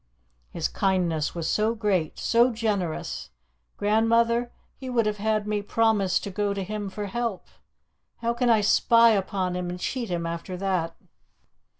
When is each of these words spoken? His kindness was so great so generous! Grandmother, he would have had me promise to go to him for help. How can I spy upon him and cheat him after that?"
His 0.49 0.67
kindness 0.67 1.35
was 1.35 1.47
so 1.47 1.75
great 1.75 2.17
so 2.17 2.51
generous! 2.51 3.29
Grandmother, 3.77 4.51
he 4.75 4.89
would 4.89 5.05
have 5.05 5.17
had 5.17 5.45
me 5.47 5.61
promise 5.61 6.19
to 6.21 6.31
go 6.31 6.55
to 6.55 6.63
him 6.63 6.89
for 6.89 7.05
help. 7.05 7.45
How 8.17 8.33
can 8.33 8.49
I 8.49 8.61
spy 8.61 9.11
upon 9.11 9.55
him 9.55 9.69
and 9.69 9.79
cheat 9.79 10.09
him 10.09 10.25
after 10.25 10.57
that?" 10.57 10.95